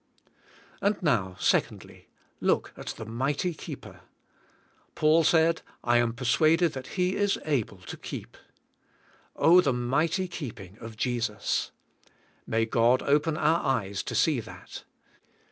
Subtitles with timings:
[0.81, 2.09] And now, secondly:
[2.39, 4.01] Look at the mighty keeper.
[4.95, 8.35] Paul said, "I am persuaded that He is able to keep."
[9.35, 11.69] Oh, the mighty keeping of Jesus!
[12.47, 14.85] May God open our eyer to see that.